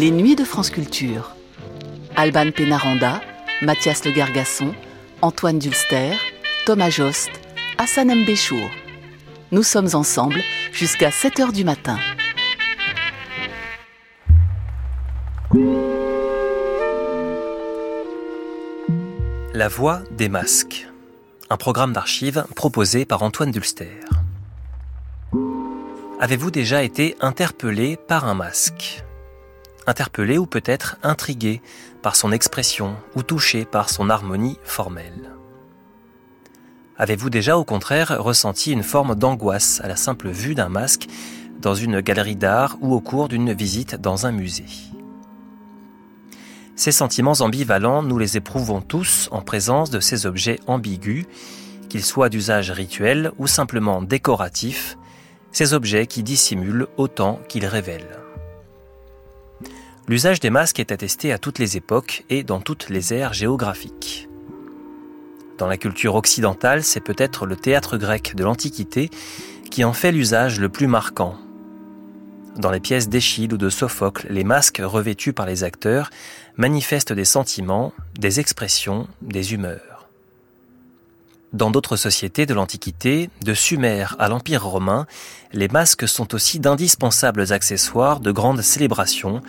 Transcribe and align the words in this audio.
Les 0.00 0.12
Nuits 0.12 0.36
de 0.36 0.44
France 0.44 0.70
Culture. 0.70 1.34
Alban 2.14 2.52
Pénaranda, 2.52 3.20
Mathias 3.62 4.04
Le 4.04 4.12
Gargasson, 4.12 4.72
Antoine 5.22 5.58
Dulster, 5.58 6.12
Thomas 6.66 6.90
Jost, 6.90 7.30
Hassan 7.78 8.14
Mbéchour. 8.14 8.70
Nous 9.50 9.64
sommes 9.64 9.88
ensemble 9.94 10.40
jusqu'à 10.70 11.10
7 11.10 11.40
h 11.40 11.52
du 11.52 11.64
matin. 11.64 11.98
La 19.52 19.66
voix 19.66 20.02
des 20.12 20.28
masques. 20.28 20.86
Un 21.50 21.56
programme 21.56 21.92
d'archives 21.92 22.46
proposé 22.54 23.04
par 23.04 23.24
Antoine 23.24 23.50
Dulster. 23.50 23.98
Avez-vous 26.20 26.52
déjà 26.52 26.84
été 26.84 27.16
interpellé 27.20 27.96
par 27.96 28.26
un 28.26 28.34
masque? 28.34 29.02
Interpellé 29.88 30.36
ou 30.36 30.44
peut-être 30.44 30.98
intrigué 31.02 31.62
par 32.02 32.14
son 32.14 32.30
expression 32.30 32.94
ou 33.16 33.22
touché 33.22 33.64
par 33.64 33.88
son 33.88 34.10
harmonie 34.10 34.58
formelle 34.62 35.32
Avez-vous 36.98 37.30
déjà 37.30 37.56
au 37.56 37.64
contraire 37.64 38.22
ressenti 38.22 38.70
une 38.70 38.82
forme 38.82 39.14
d'angoisse 39.14 39.80
à 39.82 39.88
la 39.88 39.96
simple 39.96 40.28
vue 40.28 40.54
d'un 40.54 40.68
masque 40.68 41.06
dans 41.62 41.74
une 41.74 42.02
galerie 42.02 42.36
d'art 42.36 42.76
ou 42.82 42.92
au 42.92 43.00
cours 43.00 43.28
d'une 43.28 43.54
visite 43.54 43.94
dans 43.94 44.26
un 44.26 44.30
musée? 44.30 44.66
Ces 46.76 46.92
sentiments 46.92 47.40
ambivalents, 47.40 48.02
nous 48.02 48.18
les 48.18 48.36
éprouvons 48.36 48.82
tous 48.82 49.30
en 49.32 49.40
présence 49.40 49.88
de 49.88 50.00
ces 50.00 50.26
objets 50.26 50.60
ambigus, 50.66 51.24
qu'ils 51.88 52.04
soient 52.04 52.28
d'usage 52.28 52.70
rituel 52.72 53.32
ou 53.38 53.46
simplement 53.46 54.02
décoratifs, 54.02 54.98
ces 55.50 55.72
objets 55.72 56.06
qui 56.06 56.22
dissimulent 56.22 56.88
autant 56.98 57.40
qu'ils 57.48 57.64
révèlent. 57.64 58.27
L'usage 60.08 60.40
des 60.40 60.48
masques 60.48 60.80
est 60.80 60.90
attesté 60.90 61.32
à 61.32 61.38
toutes 61.38 61.58
les 61.58 61.76
époques 61.76 62.24
et 62.30 62.42
dans 62.42 62.60
toutes 62.60 62.88
les 62.88 63.12
aires 63.12 63.34
géographiques. 63.34 64.26
Dans 65.58 65.66
la 65.66 65.76
culture 65.76 66.14
occidentale, 66.14 66.82
c'est 66.82 67.00
peut-être 67.00 67.44
le 67.44 67.56
théâtre 67.56 67.98
grec 67.98 68.34
de 68.34 68.42
l'Antiquité 68.42 69.10
qui 69.70 69.84
en 69.84 69.92
fait 69.92 70.10
l'usage 70.10 70.60
le 70.60 70.70
plus 70.70 70.86
marquant. 70.86 71.36
Dans 72.56 72.70
les 72.70 72.80
pièces 72.80 73.10
d'Échille 73.10 73.52
ou 73.52 73.58
de 73.58 73.68
Sophocle, 73.68 74.28
les 74.30 74.44
masques 74.44 74.80
revêtus 74.82 75.34
par 75.34 75.44
les 75.44 75.62
acteurs 75.62 76.08
manifestent 76.56 77.12
des 77.12 77.26
sentiments, 77.26 77.92
des 78.18 78.40
expressions, 78.40 79.08
des 79.20 79.52
humeurs. 79.52 80.08
Dans 81.52 81.70
d'autres 81.70 81.96
sociétés 81.96 82.44
de 82.44 82.52
l'Antiquité, 82.52 83.30
de 83.42 83.54
Sumer 83.54 84.06
à 84.18 84.28
l'Empire 84.28 84.64
romain, 84.64 85.06
les 85.52 85.68
masques 85.68 86.06
sont 86.06 86.34
aussi 86.34 86.60
d'indispensables 86.60 87.52
accessoires 87.52 88.20
de 88.20 88.32
grandes 88.32 88.60
célébrations, 88.60 89.40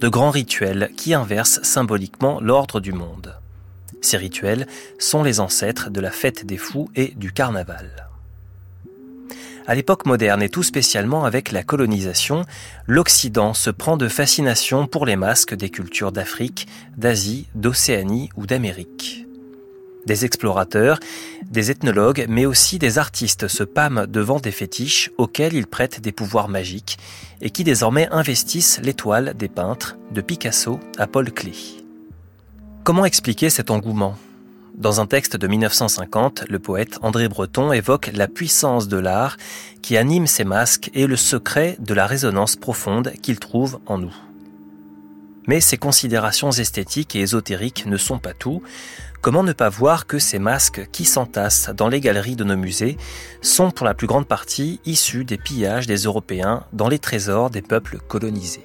de 0.00 0.08
grands 0.08 0.30
rituels 0.30 0.90
qui 0.96 1.14
inversent 1.14 1.60
symboliquement 1.62 2.40
l'ordre 2.40 2.80
du 2.80 2.92
monde. 2.92 3.34
Ces 4.00 4.16
rituels 4.16 4.66
sont 4.98 5.22
les 5.22 5.40
ancêtres 5.40 5.90
de 5.90 6.00
la 6.00 6.10
fête 6.10 6.46
des 6.46 6.56
fous 6.56 6.88
et 6.94 7.14
du 7.16 7.32
carnaval. 7.32 8.08
À 9.66 9.74
l'époque 9.74 10.06
moderne 10.06 10.42
et 10.42 10.48
tout 10.48 10.62
spécialement 10.62 11.26
avec 11.26 11.52
la 11.52 11.62
colonisation, 11.62 12.46
l'Occident 12.86 13.52
se 13.52 13.68
prend 13.68 13.98
de 13.98 14.08
fascination 14.08 14.86
pour 14.86 15.04
les 15.04 15.16
masques 15.16 15.54
des 15.54 15.68
cultures 15.68 16.10
d'Afrique, 16.10 16.66
d'Asie, 16.96 17.48
d'Océanie 17.54 18.30
ou 18.36 18.46
d'Amérique. 18.46 19.27
Des 20.06 20.24
explorateurs, 20.24 21.00
des 21.50 21.70
ethnologues, 21.70 22.26
mais 22.28 22.46
aussi 22.46 22.78
des 22.78 22.98
artistes 22.98 23.48
se 23.48 23.62
pâment 23.62 24.06
devant 24.06 24.40
des 24.40 24.52
fétiches 24.52 25.10
auxquels 25.18 25.54
ils 25.54 25.66
prêtent 25.66 26.00
des 26.00 26.12
pouvoirs 26.12 26.48
magiques 26.48 26.98
et 27.40 27.50
qui 27.50 27.64
désormais 27.64 28.08
investissent 28.10 28.80
l'étoile 28.82 29.34
des 29.36 29.48
peintres, 29.48 29.96
de 30.12 30.20
Picasso 30.20 30.80
à 30.98 31.06
Paul 31.06 31.30
Klee. 31.30 31.84
Comment 32.84 33.04
expliquer 33.04 33.50
cet 33.50 33.70
engouement? 33.70 34.16
Dans 34.78 35.00
un 35.00 35.06
texte 35.06 35.36
de 35.36 35.48
1950, 35.48 36.44
le 36.48 36.60
poète 36.60 36.98
André 37.02 37.28
Breton 37.28 37.72
évoque 37.72 38.12
la 38.14 38.28
puissance 38.28 38.86
de 38.86 38.96
l'art 38.96 39.36
qui 39.82 39.96
anime 39.96 40.28
ces 40.28 40.44
masques 40.44 40.90
et 40.94 41.08
le 41.08 41.16
secret 41.16 41.76
de 41.80 41.94
la 41.94 42.06
résonance 42.06 42.54
profonde 42.54 43.12
qu'il 43.20 43.40
trouve 43.40 43.80
en 43.86 43.98
nous. 43.98 44.14
Mais 45.48 45.60
ces 45.60 45.76
considérations 45.76 46.52
esthétiques 46.52 47.16
et 47.16 47.20
ésotériques 47.20 47.86
ne 47.86 47.96
sont 47.96 48.20
pas 48.20 48.34
tout. 48.34 48.62
Comment 49.20 49.42
ne 49.42 49.52
pas 49.52 49.68
voir 49.68 50.06
que 50.06 50.20
ces 50.20 50.38
masques 50.38 50.88
qui 50.92 51.04
s'entassent 51.04 51.70
dans 51.76 51.88
les 51.88 52.00
galeries 52.00 52.36
de 52.36 52.44
nos 52.44 52.56
musées 52.56 52.96
sont 53.42 53.72
pour 53.72 53.84
la 53.84 53.94
plus 53.94 54.06
grande 54.06 54.28
partie 54.28 54.80
issus 54.86 55.24
des 55.24 55.38
pillages 55.38 55.88
des 55.88 56.04
Européens 56.04 56.62
dans 56.72 56.88
les 56.88 57.00
trésors 57.00 57.50
des 57.50 57.62
peuples 57.62 57.98
colonisés 58.06 58.62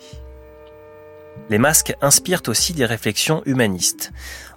les 1.49 1.57
masques 1.57 1.95
inspirent 2.01 2.41
aussi 2.47 2.73
des 2.73 2.85
réflexions 2.85 3.43
humanistes. 3.45 4.11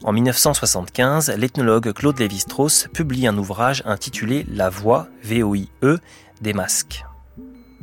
En 0.05 0.13
1975, 0.13 1.31
l'ethnologue 1.37 1.93
Claude 1.93 2.19
Lévi-Strauss 2.19 2.89
publie 2.93 3.27
un 3.27 3.37
ouvrage 3.37 3.83
intitulé 3.87 4.47
La 4.49 4.71
voix, 4.71 5.09
VOIE, 5.23 5.69
des 6.41 6.53
masques. 6.53 7.05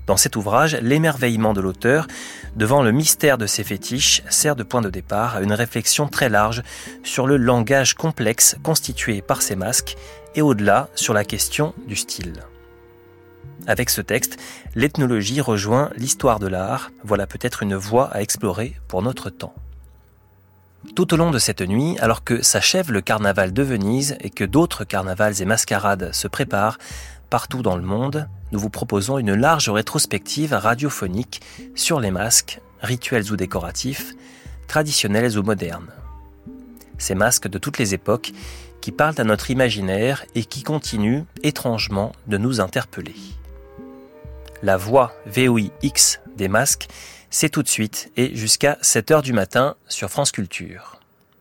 Dans 0.05 0.17
cet 0.17 0.35
ouvrage, 0.35 0.75
l'émerveillement 0.81 1.53
de 1.53 1.61
l'auteur 1.61 2.07
devant 2.55 2.83
le 2.83 2.91
mystère 2.91 3.37
de 3.37 3.45
ses 3.45 3.63
fétiches 3.63 4.21
sert 4.29 4.55
de 4.55 4.63
point 4.63 4.81
de 4.81 4.89
départ 4.89 5.37
à 5.37 5.41
une 5.41 5.53
réflexion 5.53 6.07
très 6.07 6.29
large 6.29 6.61
sur 7.03 7.25
le 7.25 7.37
langage 7.37 7.93
complexe 7.93 8.57
constitué 8.63 9.21
par 9.21 9.41
ces 9.41 9.55
masques 9.55 9.95
et 10.35 10.41
au-delà 10.41 10.89
sur 10.95 11.13
la 11.13 11.23
question 11.23 11.73
du 11.87 11.95
style. 11.95 12.43
Avec 13.65 13.89
ce 13.89 14.01
texte, 14.01 14.37
l'ethnologie 14.75 15.39
rejoint 15.39 15.89
l'histoire 15.95 16.39
de 16.39 16.47
l'art, 16.47 16.91
voilà 17.03 17.25
peut-être 17.25 17.63
une 17.63 17.75
voie 17.75 18.09
à 18.13 18.21
explorer 18.21 18.75
pour 18.89 19.01
notre 19.01 19.29
temps. 19.29 19.53
Tout 20.95 21.13
au 21.13 21.17
long 21.17 21.31
de 21.31 21.39
cette 21.39 21.61
nuit, 21.61 21.97
alors 21.99 22.25
que 22.25 22.43
s'achève 22.43 22.91
le 22.91 22.99
carnaval 22.99 23.53
de 23.53 23.63
Venise 23.63 24.17
et 24.19 24.29
que 24.29 24.43
d'autres 24.43 24.83
carnavals 24.83 25.41
et 25.41 25.45
mascarades 25.45 26.13
se 26.13 26.27
préparent, 26.27 26.77
partout 27.33 27.63
dans 27.63 27.75
le 27.75 27.81
monde, 27.81 28.29
nous 28.51 28.59
vous 28.59 28.69
proposons 28.69 29.17
une 29.17 29.33
large 29.33 29.67
rétrospective 29.67 30.53
radiophonique 30.53 31.41
sur 31.73 31.99
les 31.99 32.11
masques, 32.11 32.61
rituels 32.79 33.31
ou 33.31 33.35
décoratifs, 33.35 34.13
traditionnels 34.67 35.39
ou 35.39 35.41
modernes. 35.41 35.89
Ces 36.99 37.15
masques 37.15 37.47
de 37.47 37.57
toutes 37.57 37.79
les 37.79 37.95
époques 37.95 38.33
qui 38.81 38.91
parlent 38.91 39.19
à 39.19 39.23
notre 39.23 39.49
imaginaire 39.49 40.25
et 40.35 40.45
qui 40.45 40.61
continuent 40.61 41.23
étrangement 41.41 42.11
de 42.27 42.37
nous 42.37 42.61
interpeller. 42.61 43.15
La 44.61 44.77
voix 44.77 45.11
VOIX 45.25 46.19
des 46.37 46.47
masques, 46.47 46.85
c'est 47.31 47.49
tout 47.49 47.63
de 47.63 47.67
suite 47.67 48.11
et 48.15 48.35
jusqu'à 48.35 48.77
7h 48.83 49.23
du 49.23 49.33
matin 49.33 49.73
sur 49.87 50.11
France 50.11 50.31
Culture. 50.31 51.02